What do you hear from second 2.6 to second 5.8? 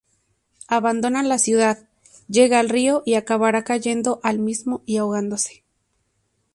río y acabará cayendo al mismo y ahogándose.